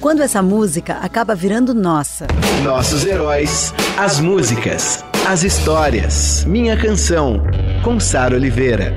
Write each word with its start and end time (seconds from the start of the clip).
Quando 0.00 0.22
essa 0.22 0.42
música 0.42 0.94
acaba 0.94 1.34
virando 1.34 1.72
nossa. 1.74 2.26
Nossos 2.62 3.04
heróis, 3.04 3.72
as 3.98 4.20
músicas, 4.20 5.04
as 5.26 5.42
histórias. 5.42 6.44
Minha 6.44 6.76
Canção, 6.76 7.42
com 7.82 7.98
Sara 7.98 8.34
Oliveira. 8.34 8.94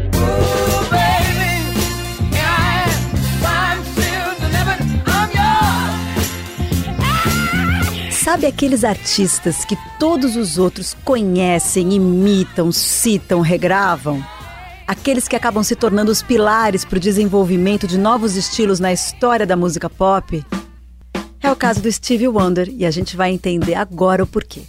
Sabe 8.11 8.45
aqueles 8.45 8.83
artistas 8.83 9.63
que 9.63 9.77
todos 9.97 10.35
os 10.35 10.57
outros 10.57 10.95
conhecem, 11.05 11.93
imitam, 11.93 12.73
citam, 12.73 13.39
regravam? 13.39 14.21
Aqueles 14.85 15.27
que 15.27 15.35
acabam 15.35 15.63
se 15.63 15.75
tornando 15.75 16.11
os 16.11 16.21
pilares 16.21 16.83
para 16.83 16.97
o 16.97 16.99
desenvolvimento 16.99 17.87
de 17.87 17.97
novos 17.97 18.35
estilos 18.35 18.81
na 18.81 18.91
história 18.91 19.45
da 19.45 19.55
música 19.55 19.89
pop? 19.89 20.45
É 21.41 21.51
o 21.51 21.55
caso 21.55 21.81
do 21.81 21.91
Stevie 21.91 22.27
Wonder 22.27 22.67
e 22.69 22.85
a 22.85 22.91
gente 22.91 23.15
vai 23.15 23.31
entender 23.31 23.75
agora 23.75 24.23
o 24.23 24.27
porquê. 24.27 24.63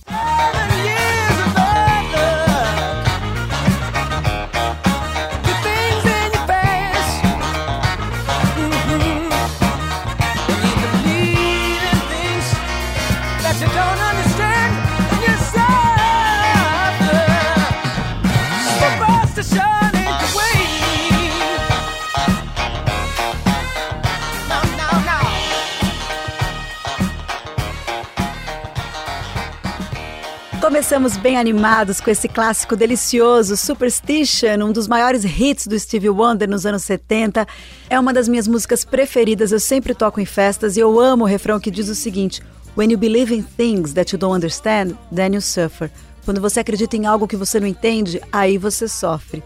Começamos 30.89 31.19
bem 31.19 31.37
animados 31.37 32.01
com 32.01 32.11
esse 32.11 32.27
clássico 32.27 32.75
delicioso, 32.75 33.59
Superstition, 33.59 34.65
um 34.65 34.73
dos 34.73 34.89
maiores 34.89 35.23
hits 35.23 35.67
do 35.67 35.79
Stevie 35.79 36.09
Wonder 36.09 36.49
nos 36.49 36.65
anos 36.65 36.83
70. 36.83 37.47
É 37.91 38.01
uma 38.01 38.11
das 38.11 38.27
minhas 38.27 38.49
músicas 38.49 38.87
preferidas, 38.87 39.53
eu 39.53 39.61
sempre 39.61 39.95
toco 39.95 40.19
em 40.19 40.25
festas 40.25 40.79
e 40.79 40.81
eu 40.81 40.99
amo 40.99 41.25
o 41.25 41.27
refrão 41.27 41.61
que 41.61 41.71
diz 41.71 41.91
o 41.91 41.95
seguinte: 41.95 42.43
When 42.75 42.91
you 42.91 42.97
believe 42.97 43.35
in 43.35 43.43
things 43.43 43.93
that 43.93 44.15
you 44.15 44.19
don't 44.19 44.35
understand, 44.35 44.97
then 45.15 45.35
you 45.35 45.43
suffer. 45.43 45.91
Quando 46.25 46.41
você 46.41 46.61
acredita 46.61 46.97
em 46.97 47.05
algo 47.05 47.29
que 47.29 47.37
você 47.37 47.61
não 47.61 47.67
entende, 47.67 48.23
aí 48.33 48.57
você 48.57 48.89
sofre. 48.89 49.43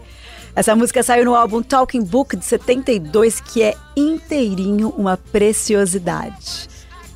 Essa 0.55 0.73
música 0.77 1.03
saiu 1.03 1.25
no 1.25 1.35
álbum 1.35 1.61
Talking 1.61 2.05
Book 2.05 2.37
de 2.37 2.45
72, 2.45 3.41
que 3.41 3.61
é 3.61 3.75
inteirinho 3.97 4.93
uma 4.97 5.17
preciosidade 5.17 6.71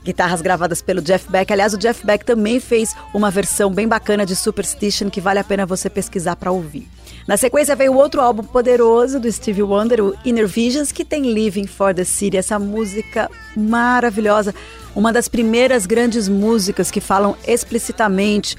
guitarras 0.08 0.41
gravadas 0.41 0.81
pelo 0.81 1.02
Jeff 1.02 1.30
Beck. 1.30 1.52
Aliás, 1.52 1.73
o 1.73 1.77
Jeff 1.77 2.05
Beck 2.05 2.23
também 2.23 2.61
fez 2.61 2.95
uma 3.13 3.30
versão 3.30 3.69
bem 3.69 3.88
bacana 3.88 4.25
de 4.25 4.38
Superstition 4.38 5.09
que 5.09 5.19
vale 5.19 5.39
a 5.39 5.44
pena 5.44 5.66
você 5.66 5.89
pesquisar 5.89 6.38
para 6.38 6.50
ouvir. 6.50 6.88
Na 7.27 7.36
sequência 7.36 7.75
veio 7.75 7.94
outro 7.94 8.22
álbum 8.22 8.41
poderoso 8.41 9.19
do 9.19 9.30
Stevie 9.30 9.63
Wonder, 9.63 10.02
o 10.02 10.16
Inner 10.23 10.47
Visions, 10.47 10.94
que 10.94 11.03
tem 11.03 11.33
Living 11.33 11.67
for 11.67 11.94
the 11.94 12.06
City, 12.06 12.38
essa 12.38 12.57
música 12.57 13.29
maravilhosa, 13.53 14.56
uma 14.96 15.12
das 15.12 15.28
primeiras 15.28 15.85
grandes 15.85 16.29
músicas 16.29 16.90
que 16.90 17.01
falam 17.01 17.35
explicitamente 17.46 18.56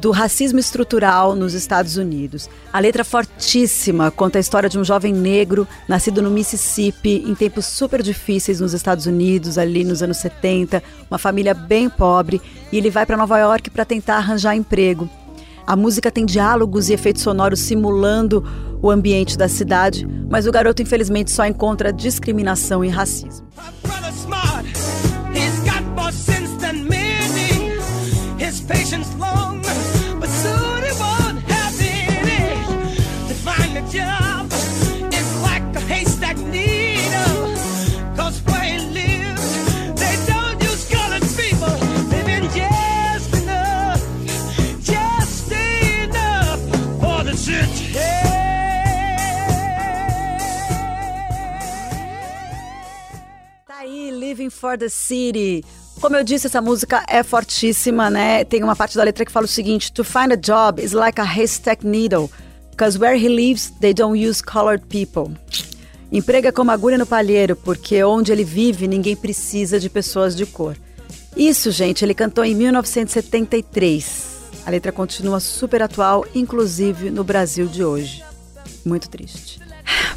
do 0.00 0.10
racismo 0.10 0.58
estrutural 0.58 1.36
nos 1.36 1.52
Estados 1.52 1.96
Unidos. 1.96 2.48
A 2.72 2.80
letra 2.80 3.04
fortíssima 3.04 4.10
conta 4.10 4.38
a 4.38 4.40
história 4.40 4.68
de 4.68 4.78
um 4.78 4.84
jovem 4.84 5.12
negro 5.12 5.68
nascido 5.86 6.22
no 6.22 6.30
Mississippi 6.30 7.22
em 7.26 7.34
tempos 7.34 7.66
super 7.66 8.02
difíceis 8.02 8.60
nos 8.60 8.72
Estados 8.72 9.04
Unidos, 9.04 9.58
ali 9.58 9.84
nos 9.84 10.02
anos 10.02 10.16
70, 10.16 10.82
uma 11.10 11.18
família 11.18 11.52
bem 11.52 11.90
pobre, 11.90 12.40
e 12.72 12.78
ele 12.78 12.88
vai 12.88 13.04
para 13.04 13.16
Nova 13.16 13.38
York 13.38 13.68
para 13.68 13.84
tentar 13.84 14.16
arranjar 14.16 14.56
emprego. 14.56 15.08
A 15.66 15.76
música 15.76 16.10
tem 16.10 16.24
diálogos 16.24 16.88
e 16.88 16.94
efeitos 16.94 17.22
sonoros 17.22 17.60
simulando 17.60 18.42
o 18.80 18.90
ambiente 18.90 19.36
da 19.36 19.48
cidade, 19.48 20.08
mas 20.30 20.46
o 20.46 20.50
garoto 20.50 20.80
infelizmente 20.80 21.30
só 21.30 21.44
encontra 21.44 21.92
discriminação 21.92 22.82
e 22.82 22.88
racismo. 22.88 23.46
patience 28.70 29.12
long, 29.16 29.59
for 54.50 54.76
the 54.76 54.88
City. 54.88 55.64
Como 56.00 56.16
eu 56.16 56.24
disse, 56.24 56.46
essa 56.46 56.60
música 56.60 57.04
é 57.08 57.22
fortíssima, 57.22 58.08
né? 58.08 58.44
Tem 58.44 58.62
uma 58.62 58.74
parte 58.74 58.96
da 58.96 59.04
letra 59.04 59.24
que 59.24 59.32
fala 59.32 59.44
o 59.44 59.48
seguinte: 59.48 59.92
To 59.92 60.02
find 60.02 60.32
a 60.32 60.36
job 60.36 60.82
is 60.82 60.92
like 60.92 61.20
a 61.20 61.24
haystack 61.24 61.86
needle, 61.86 62.30
because 62.70 62.98
where 62.98 63.16
he 63.16 63.28
lives 63.28 63.70
they 63.80 63.92
don't 63.92 64.18
use 64.18 64.42
colored 64.42 64.84
people. 64.86 65.34
Emprega 66.10 66.50
como 66.50 66.70
agulha 66.70 66.98
no 66.98 67.06
palheiro, 67.06 67.54
porque 67.54 68.02
onde 68.02 68.32
ele 68.32 68.42
vive 68.42 68.88
ninguém 68.88 69.14
precisa 69.14 69.78
de 69.78 69.88
pessoas 69.88 70.34
de 70.34 70.44
cor. 70.46 70.76
Isso, 71.36 71.70
gente, 71.70 72.04
ele 72.04 72.14
cantou 72.14 72.44
em 72.44 72.54
1973. 72.54 74.30
A 74.66 74.70
letra 74.70 74.90
continua 74.90 75.38
super 75.38 75.82
atual, 75.82 76.26
inclusive 76.34 77.10
no 77.10 77.22
Brasil 77.22 77.66
de 77.66 77.84
hoje. 77.84 78.24
Muito 78.84 79.08
triste. 79.08 79.60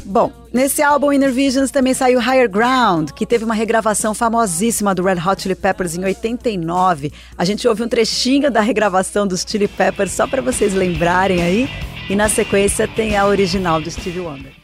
Bom, 0.04 0.30
nesse 0.52 0.82
álbum 0.82 1.10
Inner 1.12 1.32
Visions 1.32 1.70
também 1.70 1.94
saiu 1.94 2.20
Higher 2.20 2.48
Ground, 2.48 3.10
que 3.12 3.24
teve 3.24 3.44
uma 3.44 3.54
regravação 3.54 4.12
famosíssima 4.12 4.94
do 4.94 5.02
Red 5.02 5.18
Hot 5.26 5.40
Chili 5.42 5.54
Peppers 5.54 5.96
em 5.96 6.04
89. 6.04 7.10
A 7.38 7.44
gente 7.44 7.66
ouve 7.66 7.82
um 7.82 7.88
trechinho 7.88 8.50
da 8.50 8.60
regravação 8.60 9.26
dos 9.26 9.44
Chili 9.48 9.66
Peppers 9.66 10.12
só 10.12 10.26
para 10.26 10.42
vocês 10.42 10.74
lembrarem 10.74 11.42
aí. 11.42 11.68
E 12.10 12.14
na 12.14 12.28
sequência 12.28 12.86
tem 12.86 13.16
a 13.16 13.26
original 13.26 13.80
do 13.80 13.90
Stevie 13.90 14.20
Wonder. 14.20 14.63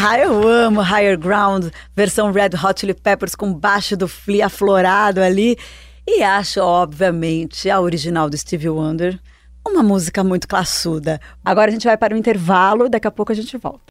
Ah, 0.00 0.16
eu 0.16 0.46
amo 0.46 0.80
Higher 0.80 1.18
Ground, 1.18 1.72
versão 1.96 2.30
Red 2.30 2.50
Hot 2.62 2.78
Chili 2.78 2.94
Peppers 2.94 3.34
com 3.34 3.52
baixo 3.52 3.96
do 3.96 4.06
Flea 4.06 4.46
aflorado 4.46 5.20
ali. 5.20 5.58
E 6.06 6.22
acho, 6.22 6.60
obviamente, 6.60 7.68
a 7.68 7.80
original 7.80 8.30
do 8.30 8.38
Stevie 8.38 8.68
Wonder 8.68 9.18
uma 9.66 9.82
música 9.82 10.24
muito 10.24 10.48
classuda. 10.48 11.20
Agora 11.44 11.68
a 11.68 11.72
gente 11.72 11.84
vai 11.84 11.96
para 11.96 12.14
o 12.14 12.16
intervalo, 12.16 12.88
daqui 12.88 13.06
a 13.06 13.10
pouco 13.10 13.32
a 13.32 13.34
gente 13.34 13.56
volta. 13.56 13.82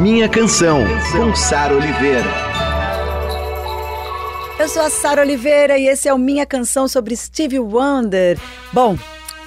Minha 0.00 0.28
canção, 0.28 0.80
com 1.12 1.34
Sara 1.34 1.74
Oliveira. 1.74 2.30
Eu 4.58 4.68
sou 4.68 4.82
a 4.82 4.90
Sara 4.90 5.22
Oliveira 5.22 5.78
e 5.78 5.86
esse 5.86 6.08
é 6.08 6.14
o 6.14 6.18
Minha 6.18 6.44
Canção 6.46 6.88
sobre 6.88 7.16
Stevie 7.16 7.58
Wonder. 7.58 8.38
Bom, 8.72 8.98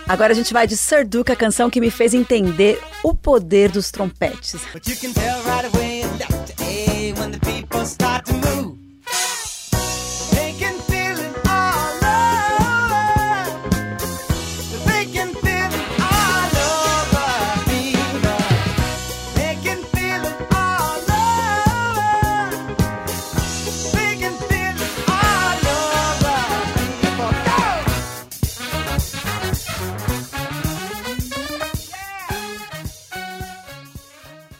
Agora 0.09 0.33
a 0.33 0.35
gente 0.35 0.51
vai 0.51 0.65
de 0.65 0.75
Sir 0.75 1.07
Duke, 1.07 1.31
a 1.31 1.35
canção 1.35 1.69
que 1.69 1.79
me 1.79 1.91
fez 1.91 2.15
entender 2.15 2.81
o 3.03 3.13
poder 3.13 3.69
dos 3.69 3.91
trompetes. 3.91 4.55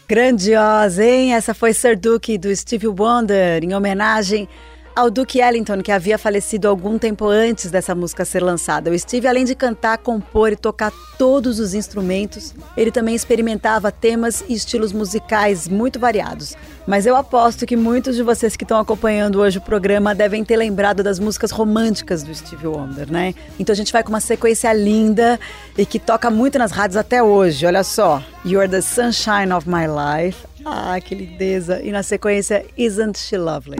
Grandiosa, 0.09 1.05
hein? 1.05 1.35
Essa 1.35 1.53
foi 1.53 1.71
Sir 1.71 1.95
Duke 1.95 2.35
do 2.35 2.53
Stevie 2.55 2.87
Wonder, 2.87 3.63
em 3.63 3.75
homenagem 3.75 4.49
ao 4.99 5.09
Duke 5.09 5.39
Ellington, 5.39 5.81
que 5.81 5.93
havia 5.93 6.17
falecido 6.17 6.67
algum 6.67 6.99
tempo 6.99 7.25
antes 7.25 7.71
dessa 7.71 7.95
música 7.95 8.25
ser 8.25 8.43
lançada. 8.43 8.91
O 8.91 8.99
Steve, 8.99 9.29
além 9.29 9.45
de 9.45 9.55
cantar, 9.55 9.97
compor 9.97 10.51
e 10.51 10.57
tocar 10.57 10.91
todos 11.17 11.57
os 11.57 11.73
instrumentos, 11.73 12.53
ele 12.75 12.91
também 12.91 13.15
experimentava 13.15 13.93
temas 13.93 14.43
e 14.49 14.53
estilos 14.53 14.91
musicais 14.91 15.69
muito 15.69 15.97
variados. 16.01 16.53
Mas 16.85 17.05
eu 17.05 17.15
aposto 17.15 17.65
que 17.65 17.77
muitos 17.77 18.17
de 18.17 18.23
vocês 18.23 18.57
que 18.57 18.65
estão 18.65 18.77
acompanhando 18.77 19.39
hoje 19.39 19.57
o 19.57 19.61
programa 19.61 20.13
devem 20.13 20.43
ter 20.43 20.57
lembrado 20.57 21.01
das 21.01 21.17
músicas 21.17 21.51
românticas 21.51 22.21
do 22.21 22.35
Stevie 22.35 22.67
Wonder, 22.67 23.09
né? 23.09 23.33
Então 23.57 23.71
a 23.71 23.77
gente 23.77 23.93
vai 23.93 24.03
com 24.03 24.09
uma 24.09 24.19
sequência 24.19 24.73
linda 24.73 25.39
e 25.77 25.85
que 25.85 25.97
toca 25.97 26.29
muito 26.29 26.59
nas 26.59 26.73
rádios 26.73 26.97
até 26.97 27.23
hoje. 27.23 27.65
Olha 27.65 27.85
só, 27.85 28.21
You're 28.45 28.67
the 28.67 28.81
Sunshine 28.81 29.53
of 29.53 29.65
My 29.65 29.85
Life. 29.87 30.45
Ah, 30.65 30.99
que 30.99 31.15
lindeza! 31.15 31.81
E 31.81 31.89
na 31.89 32.03
sequência, 32.03 32.65
Isn't 32.77 33.17
She 33.17 33.37
Lovely? 33.37 33.77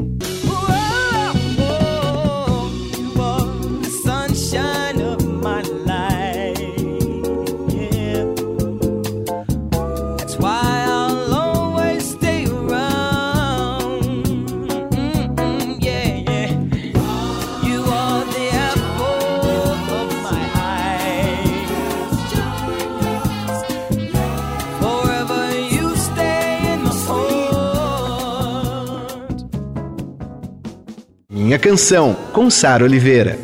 Canção, 31.59 32.15
com 32.31 32.50
Sara 32.50 32.85
Oliveira. 32.85 33.38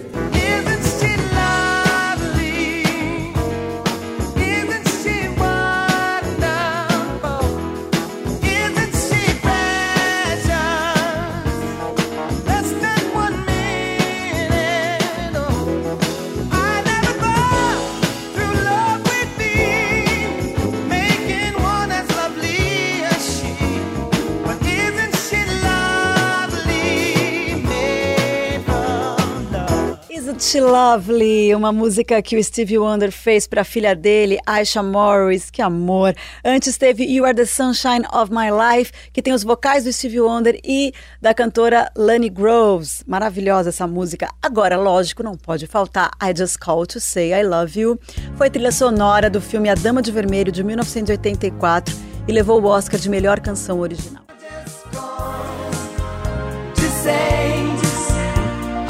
Lovely, 30.35 31.55
uma 31.55 31.71
música 31.71 32.21
que 32.21 32.35
o 32.37 32.43
Stevie 32.43 32.77
Wonder 32.77 33.09
fez 33.09 33.47
para 33.47 33.61
a 33.61 33.63
filha 33.63 33.95
dele, 33.95 34.37
Aisha 34.45 34.83
Morris, 34.83 35.49
que 35.49 35.61
amor. 35.61 36.13
Antes 36.43 36.77
teve 36.77 37.05
You 37.05 37.23
Are 37.23 37.33
the 37.33 37.45
Sunshine 37.45 38.05
of 38.13 38.33
My 38.33 38.49
Life, 38.51 38.91
que 39.13 39.21
tem 39.21 39.31
os 39.33 39.43
vocais 39.43 39.85
do 39.85 39.93
Stevie 39.93 40.19
Wonder 40.19 40.59
e 40.61 40.93
da 41.21 41.33
cantora 41.33 41.89
Lani 41.95 42.29
Groves. 42.29 43.01
Maravilhosa 43.07 43.69
essa 43.69 43.87
música. 43.87 44.29
Agora, 44.41 44.75
lógico, 44.75 45.23
não 45.23 45.37
pode 45.37 45.67
faltar 45.67 46.11
I 46.21 46.37
Just 46.37 46.57
Call 46.59 46.85
to 46.85 46.99
Say 46.99 47.31
I 47.31 47.43
Love 47.43 47.79
You. 47.79 47.99
Foi 48.35 48.49
trilha 48.49 48.73
sonora 48.73 49.29
do 49.29 49.39
filme 49.39 49.69
A 49.69 49.75
Dama 49.75 50.01
de 50.01 50.11
Vermelho 50.11 50.51
de 50.51 50.65
1984 50.65 51.95
e 52.27 52.33
levou 52.33 52.61
o 52.61 52.65
Oscar 52.65 52.99
de 52.99 53.09
melhor 53.09 53.39
canção 53.39 53.79
original. 53.79 54.25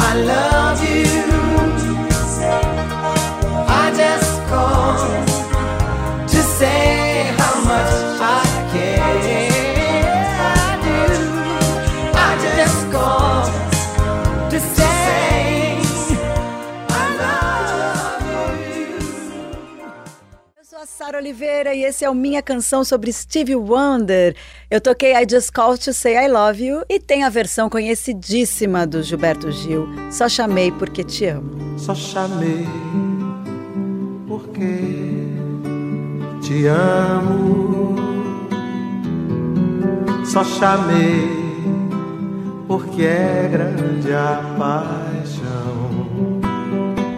I 0.08 0.18
love 0.24 0.55
you. 0.96 1.26
Sara 20.86 21.18
Oliveira 21.18 21.74
e 21.74 21.84
esse 21.84 22.06
é 22.06 22.10
o 22.10 22.14
Minha 22.14 22.42
Canção 22.42 22.84
sobre 22.84 23.12
Stevie 23.12 23.56
Wonder. 23.56 24.36
Eu 24.70 24.80
toquei 24.80 25.16
I 25.16 25.26
Just 25.30 25.52
Called 25.52 25.84
to 25.84 25.94
Say 25.94 26.16
I 26.16 26.28
Love 26.28 26.64
You 26.64 26.84
e 26.88 27.00
tem 27.00 27.24
a 27.24 27.30
versão 27.30 27.70
conhecidíssima 27.70 28.86
do 28.86 29.02
Gilberto 29.02 29.52
Gil, 29.52 29.88
Só 30.12 30.30
Chamei 30.30 30.72
Porque 30.72 31.04
Te 31.04 31.26
Amo. 31.26 31.80
Só 31.80 31.96
chamei 31.96 32.68
porque 34.28 35.36
te 36.42 36.68
amo. 36.68 37.96
Só 40.24 40.44
chamei 40.44 41.28
porque 42.68 43.04
é 43.04 43.50
grande 43.52 44.14
a 44.14 44.56
paixão. 44.58 45.15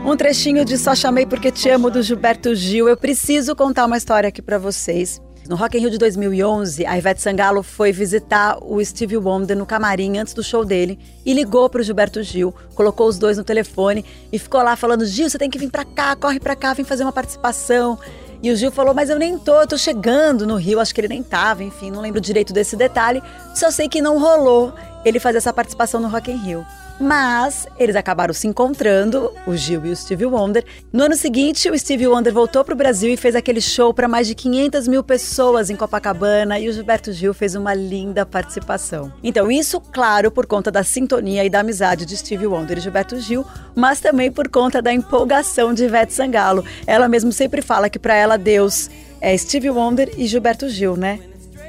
Um 0.07 0.15
trechinho 0.15 0.63
de 0.63 0.77
Só 0.77 0.95
Chamei 0.95 1.25
Porque 1.25 1.51
Te 1.51 1.69
Amo 1.69 1.91
do 1.91 2.01
Gilberto 2.01 2.55
Gil. 2.55 2.87
Eu 2.87 2.95
preciso 2.95 3.53
contar 3.53 3.85
uma 3.85 3.97
história 3.97 4.29
aqui 4.29 4.41
para 4.41 4.57
vocês. 4.57 5.21
No 5.49 5.57
Rock 5.57 5.77
in 5.77 5.81
Rio 5.81 5.89
de 5.89 5.97
2011, 5.97 6.85
a 6.85 6.97
Ivete 6.97 7.21
Sangalo 7.21 7.61
foi 7.61 7.91
visitar 7.91 8.57
o 8.63 8.81
Stevie 8.81 9.17
Wonder 9.17 9.57
no 9.57 9.65
camarim 9.65 10.17
antes 10.17 10.33
do 10.33 10.41
show 10.41 10.63
dele 10.63 10.97
e 11.25 11.33
ligou 11.33 11.69
para 11.69 11.81
o 11.81 11.83
Gilberto 11.83 12.23
Gil, 12.23 12.55
colocou 12.73 13.05
os 13.05 13.19
dois 13.19 13.37
no 13.37 13.43
telefone 13.43 14.05
e 14.31 14.39
ficou 14.39 14.63
lá 14.63 14.77
falando: 14.77 15.05
Gil, 15.05 15.29
você 15.29 15.37
tem 15.37 15.49
que 15.49 15.59
vir 15.59 15.69
para 15.69 15.83
cá, 15.83 16.15
corre 16.15 16.39
para 16.39 16.55
cá, 16.55 16.73
vem 16.73 16.85
fazer 16.85 17.03
uma 17.03 17.11
participação. 17.11 17.99
E 18.41 18.49
o 18.49 18.55
Gil 18.55 18.71
falou: 18.71 18.93
Mas 18.93 19.09
eu 19.09 19.19
nem 19.19 19.37
tô, 19.37 19.59
eu 19.59 19.67
tô 19.67 19.77
chegando 19.77 20.47
no 20.47 20.55
Rio, 20.55 20.79
acho 20.79 20.95
que 20.95 21.01
ele 21.01 21.09
nem 21.09 21.21
tava, 21.21 21.65
enfim, 21.65 21.91
não 21.91 21.99
lembro 21.99 22.21
direito 22.21 22.53
desse 22.53 22.77
detalhe, 22.77 23.21
só 23.53 23.69
sei 23.69 23.89
que 23.89 24.01
não 24.01 24.17
rolou 24.17 24.73
ele 25.07 25.19
fazer 25.19 25.37
essa 25.37 25.53
participação 25.53 25.99
no 25.99 26.07
Rock 26.07 26.31
in 26.31 26.37
Rio. 26.37 26.65
Mas 26.99 27.67
eles 27.77 27.95
acabaram 27.95 28.33
se 28.33 28.47
encontrando, 28.47 29.31
o 29.45 29.55
Gil 29.55 29.85
e 29.85 29.91
o 29.91 29.95
Stevie 29.95 30.25
Wonder. 30.25 30.65
No 30.91 31.03
ano 31.03 31.15
seguinte, 31.15 31.69
o 31.69 31.77
Stevie 31.77 32.07
Wonder 32.07 32.33
voltou 32.33 32.63
para 32.63 32.73
o 32.73 32.77
Brasil 32.77 33.13
e 33.13 33.17
fez 33.17 33.35
aquele 33.35 33.61
show 33.61 33.93
para 33.93 34.07
mais 34.07 34.25
de 34.25 34.33
500 34.33 34.87
mil 34.87 35.03
pessoas 35.03 35.69
em 35.69 35.75
Copacabana 35.75 36.57
e 36.59 36.67
o 36.67 36.73
Gilberto 36.73 37.13
Gil 37.13 37.33
fez 37.35 37.53
uma 37.53 37.73
linda 37.73 38.25
participação. 38.25 39.13
Então, 39.23 39.51
isso, 39.51 39.79
claro, 39.79 40.31
por 40.31 40.47
conta 40.47 40.71
da 40.71 40.83
sintonia 40.83 41.45
e 41.45 41.49
da 41.49 41.59
amizade 41.59 42.05
de 42.05 42.17
Stevie 42.17 42.47
Wonder 42.47 42.79
e 42.79 42.81
Gilberto 42.81 43.19
Gil, 43.19 43.45
mas 43.75 43.99
também 43.99 44.31
por 44.31 44.49
conta 44.49 44.81
da 44.81 44.91
empolgação 44.91 45.73
de 45.73 45.83
Ivete 45.83 46.13
Sangalo. 46.13 46.65
Ela 46.87 47.07
mesmo 47.07 47.31
sempre 47.31 47.61
fala 47.61 47.89
que 47.89 47.99
para 47.99 48.15
ela 48.15 48.37
Deus 48.37 48.89
é 49.21 49.37
Stevie 49.37 49.69
Wonder 49.69 50.11
e 50.17 50.25
Gilberto 50.25 50.67
Gil, 50.67 50.97
né? 50.97 51.19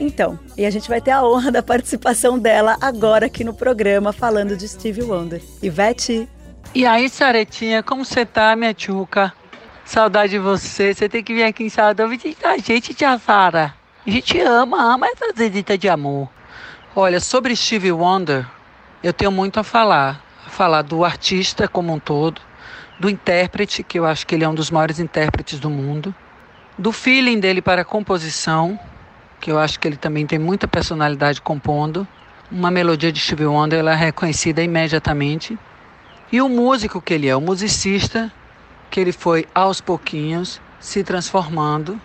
Então, 0.01 0.39
e 0.57 0.65
a 0.65 0.71
gente 0.71 0.89
vai 0.89 1.01
ter 1.01 1.11
a 1.11 1.25
honra 1.25 1.51
da 1.51 1.63
participação 1.63 2.39
dela 2.39 2.77
agora 2.81 3.27
aqui 3.27 3.43
no 3.43 3.53
programa, 3.53 4.13
falando 4.13 4.57
de 4.57 4.69
Stevie 4.69 5.03
Wonder. 5.03 5.43
Ivete. 5.63 6.29
E 6.75 6.87
aí, 6.87 7.09
Saretinha, 7.09 7.83
como 7.83 8.05
você 8.05 8.25
tá, 8.25 8.55
minha 8.55 8.73
tchuca? 8.73 9.33
Saudade 9.85 10.33
de 10.33 10.39
você. 10.39 10.95
Você 10.95 11.09
tem 11.09 11.25
que 11.25 11.35
vir 11.35 11.45
aqui 11.45 11.65
em 11.65 11.69
Salvador 11.69 12.09
visitar 12.09 12.51
a 12.51 12.59
gente, 12.59 12.95
tia 12.95 13.19
Sara. 13.19 13.75
A 14.07 14.11
gente 14.11 14.39
ama, 14.41 14.95
ama 14.95 15.07
essa 15.07 15.33
zedita 15.37 15.77
de 15.77 15.89
amor. 15.89 16.29
Olha, 16.95 17.21
sobre 17.21 17.57
Stevie 17.57 17.93
Wonder, 17.93 18.47
eu 19.03 19.13
tenho 19.13 19.33
muito 19.33 19.59
a 19.59 19.65
falar. 19.65 20.23
A 20.47 20.51
falar 20.51 20.83
do 20.83 21.05
artista 21.05 21.67
como 21.67 21.93
um 21.93 21.99
todo, 21.99 22.41
do 22.99 23.11
intérprete, 23.11 23.83
que 23.83 23.99
eu 23.99 24.07
acho 24.07 24.27
que 24.27 24.35
ele 24.35 24.45
é 24.45 24.49
um 24.49 24.55
dos 24.55 24.71
maiores 24.71 24.99
intérpretes 24.99 25.59
do 25.59 25.69
mundo, 25.69 26.15
do 26.79 26.93
feeling 26.93 27.39
dele 27.39 27.61
para 27.61 27.83
a 27.83 27.85
composição, 27.85 28.79
que 29.41 29.51
eu 29.51 29.59
acho 29.59 29.79
que 29.79 29.87
ele 29.87 29.97
também 29.97 30.27
tem 30.27 30.39
muita 30.39 30.67
personalidade 30.67 31.41
compondo. 31.41 32.07
Uma 32.51 32.71
melodia 32.71 33.13
de 33.13 33.21
Stevie 33.21 33.47
Wonder 33.47 33.79
ela 33.79 33.93
é 33.93 33.97
reconhecida 33.97 34.63
imediatamente. 34.63 35.59
E 36.31 36.41
o 36.41 36.49
músico 36.49 37.01
que 37.01 37.15
ele 37.15 37.29
é, 37.29 37.37
o 37.37 37.41
musicista 37.41 38.33
que 38.91 39.01
ele 39.01 39.13
foi 39.13 39.47
aos 39.55 39.81
pouquinhos 39.81 40.61
se 40.81 41.05
transformando. 41.05 42.01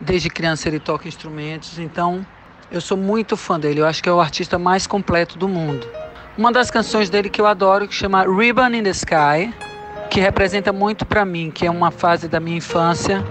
Desde 0.00 0.28
criança 0.28 0.68
ele 0.68 0.80
toca 0.80 1.08
instrumentos, 1.08 1.78
então 1.78 2.26
eu 2.70 2.80
sou 2.80 2.96
muito 2.96 3.36
fã 3.36 3.58
dele. 3.58 3.80
Eu 3.80 3.86
acho 3.86 4.02
que 4.02 4.08
é 4.08 4.12
o 4.12 4.20
artista 4.20 4.58
mais 4.58 4.86
completo 4.86 5.38
do 5.38 5.48
mundo. 5.48 5.86
Uma 6.36 6.50
das 6.50 6.70
canções 6.70 7.08
dele 7.08 7.30
que 7.30 7.40
eu 7.40 7.46
adoro, 7.46 7.86
que 7.86 7.94
chama 7.94 8.24
Ribbon 8.24 8.74
in 8.74 8.82
the 8.82 8.90
Sky, 8.90 9.54
que 10.10 10.20
representa 10.20 10.72
muito 10.72 11.06
para 11.06 11.24
mim, 11.24 11.50
que 11.50 11.66
é 11.66 11.70
uma 11.70 11.90
fase 11.90 12.26
da 12.26 12.40
minha 12.40 12.56
infância, 12.56 13.24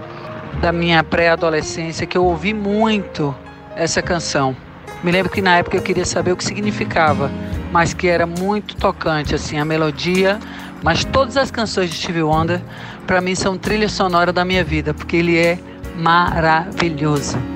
da 0.60 0.72
minha 0.72 1.02
pré-adolescência, 1.02 2.06
que 2.06 2.16
eu 2.16 2.24
ouvi 2.24 2.54
muito 2.54 3.34
essa 3.76 4.00
canção. 4.02 4.56
Me 5.02 5.10
lembro 5.10 5.30
que 5.30 5.42
na 5.42 5.58
época 5.58 5.76
eu 5.76 5.82
queria 5.82 6.04
saber 6.04 6.32
o 6.32 6.36
que 6.36 6.44
significava, 6.44 7.30
mas 7.70 7.92
que 7.92 8.08
era 8.08 8.26
muito 8.26 8.76
tocante, 8.76 9.34
assim, 9.34 9.58
a 9.58 9.64
melodia. 9.64 10.38
Mas 10.82 11.04
todas 11.04 11.36
as 11.36 11.50
canções 11.50 11.90
de 11.90 11.96
Stevie 11.96 12.22
Wonder, 12.22 12.60
para 13.06 13.20
mim, 13.20 13.34
são 13.34 13.56
trilha 13.56 13.88
sonora 13.88 14.32
da 14.32 14.44
minha 14.44 14.64
vida, 14.64 14.94
porque 14.94 15.16
ele 15.16 15.38
é 15.38 15.58
maravilhoso. 15.96 17.53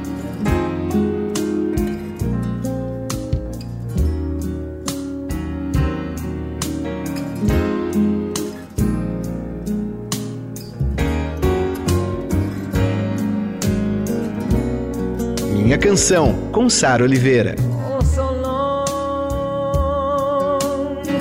Canção, 15.78 16.50
com 16.52 16.68
Sara 16.68 17.04
Oliveira. 17.04 17.54
Oh, 17.60 18.00
so 18.04 18.32
long 18.32 18.86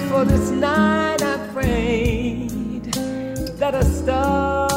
for 0.09 0.25
this 0.25 0.49
night 0.49 1.21
I 1.21 1.37
that 3.59 3.75
a 3.75 3.83
star 3.83 4.67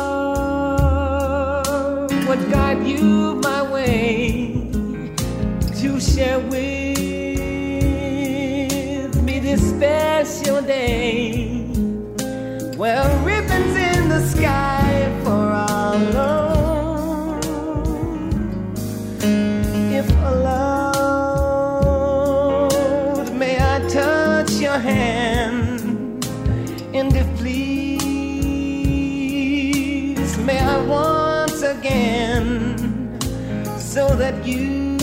would 2.28 2.50
guide 2.50 2.86
you 2.86 3.40
my 3.42 3.62
way 3.62 4.68
to 5.80 6.00
share 6.00 6.40
with 6.40 6.60
me 9.22 9.40
this 9.40 9.60
special 9.70 10.60
day. 10.62 11.66
Well, 12.76 13.08
ribbons 13.24 13.76
in 13.76 14.08
the 14.08 14.20
sky 14.26 14.79
so 33.90 34.06
that 34.14 34.46
you 34.46 34.96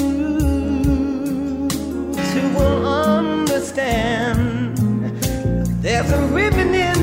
too 2.32 2.48
will 2.56 2.88
understand. 2.88 4.78
There's 5.84 6.10
a 6.10 6.22
ribbon 6.28 6.74
in 6.74 6.97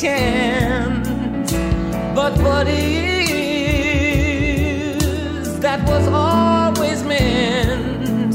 chance. 0.00 1.52
But 2.14 2.38
what 2.38 2.68
is 2.68 2.78
that 5.58 5.80
was 5.88 6.06
always 6.08 7.02
meant 7.02 8.34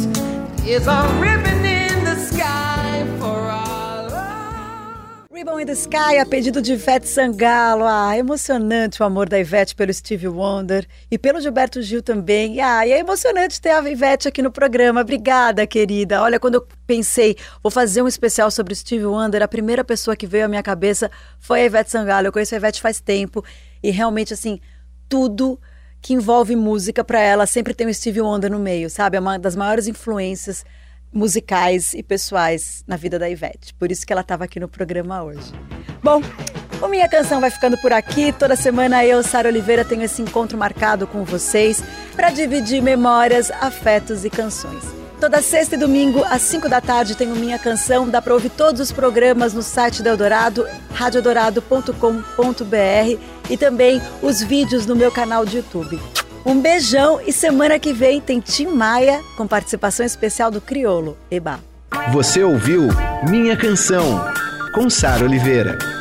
is 0.68 0.88
a 0.88 1.08
ribbon 1.22 1.33
Ribbon 5.54 5.60
in 5.60 5.66
the 5.66 5.74
Sky, 5.74 6.18
a 6.20 6.26
pedido 6.26 6.62
de 6.62 6.74
Ivete 6.74 7.08
Sangalo. 7.08 7.86
Ah, 7.86 8.18
emocionante 8.18 9.02
o 9.02 9.06
amor 9.06 9.30
da 9.30 9.40
Ivete 9.40 9.76
pelo 9.76 9.94
Stevie 9.94 10.28
Wonder 10.28 10.88
e 11.12 11.18
pelo 11.18 11.40
Gilberto 11.40 11.82
Gil 11.82 12.02
também. 12.02 12.60
Ah, 12.60 12.86
e 12.86 12.92
é 12.92 13.00
emocionante 13.00 13.62
ter 13.62 13.70
a 13.70 13.90
Ivete 13.90 14.28
aqui 14.28 14.42
no 14.42 14.52
programa. 14.52 15.02
Obrigada, 15.02 15.66
querida. 15.68 16.22
Olha, 16.22 16.40
quando 16.40 16.56
eu 16.56 16.68
pensei, 16.88 17.36
vou 17.62 17.70
fazer 17.70 18.02
um 18.02 18.08
especial 18.08 18.50
sobre 18.50 18.74
o 18.74 18.76
Stevie 18.76 19.06
Wonder, 19.06 19.44
a 19.44 19.48
primeira 19.48 19.84
pessoa 19.84 20.16
que 20.16 20.26
veio 20.26 20.46
à 20.46 20.48
minha 20.48 20.64
cabeça 20.64 21.12
foi 21.40 21.62
a 21.62 21.66
Ivete 21.66 21.92
Sangalo. 21.92 22.28
Eu 22.28 22.32
conheço 22.32 22.56
a 22.56 22.58
Ivete 22.58 22.82
faz 22.82 23.00
tempo 23.00 23.44
e 23.82 23.92
realmente, 23.92 24.34
assim, 24.34 24.60
tudo 25.08 25.60
que 26.02 26.14
envolve 26.14 26.56
música 26.56 27.04
para 27.04 27.20
ela 27.20 27.46
sempre 27.46 27.74
tem 27.74 27.88
o 27.88 27.94
Stevie 27.94 28.22
Wonder 28.22 28.52
no 28.52 28.60
meio, 28.60 28.90
sabe? 28.90 29.18
É 29.18 29.20
uma 29.20 29.38
das 29.38 29.56
maiores 29.56 29.88
influências 29.88 30.66
musicais 31.14 31.94
e 31.94 32.02
pessoais 32.02 32.84
na 32.88 32.98
vida 32.98 33.20
da 33.20 33.30
Ivete. 33.30 33.74
Por 33.76 33.92
isso 33.92 34.06
que 34.06 34.12
ela 34.12 34.22
estava 34.22 34.46
aqui 34.46 34.60
no 34.60 34.68
programa 34.68 35.24
hoje. 35.24 35.54
Bom, 36.02 36.22
o 36.82 36.88
Minha 36.88 37.08
Canção 37.08 37.40
vai 37.40 37.50
ficando 37.50 37.78
por 37.78 37.94
aqui. 37.94 38.34
Toda 38.34 38.56
semana 38.56 39.06
eu, 39.06 39.24
Sara 39.24 39.48
Oliveira, 39.48 39.86
tenho 39.86 40.04
esse 40.04 40.22
encontro 40.22 40.58
marcado 40.58 41.08
com 41.08 41.24
vocês 41.24 41.82
para 42.16 42.30
dividir 42.30 42.82
memórias, 42.82 43.52
afetos 43.52 44.26
e 44.26 44.30
canções. 44.30 45.04
Toda 45.24 45.42
sexta 45.42 45.76
e 45.76 45.78
domingo, 45.78 46.22
às 46.26 46.42
5 46.42 46.68
da 46.68 46.82
tarde, 46.82 47.16
tem 47.16 47.32
o 47.32 47.36
Minha 47.38 47.58
Canção. 47.58 48.10
Dá 48.10 48.22
para 48.22 48.34
ouvir 48.34 48.50
todos 48.50 48.82
os 48.82 48.92
programas 48.92 49.54
no 49.54 49.64
site 49.64 50.04
da 50.04 50.10
Eldorado, 50.10 50.68
radioeldorado.com.br 50.92 53.50
e 53.50 53.56
também 53.56 54.02
os 54.22 54.42
vídeos 54.42 54.86
no 54.86 54.98
meu 54.98 55.14
canal 55.14 55.46
de 55.46 55.56
YouTube. 55.58 55.98
Um 56.46 56.60
beijão 56.60 57.22
e 57.26 57.32
semana 57.32 57.80
que 57.80 57.94
vem 57.94 58.20
tem 58.20 58.42
Tim 58.42 58.68
Maia 58.68 59.22
com 59.38 59.48
participação 59.48 60.06
especial 60.06 60.52
do 60.52 60.60
Criolo. 60.60 61.18
Eba! 61.32 61.60
Você 62.12 62.44
ouviu 62.44 62.90
Minha 63.30 63.56
Canção, 63.56 64.26
com 64.74 64.90
Sara 64.90 65.24
Oliveira. 65.24 65.93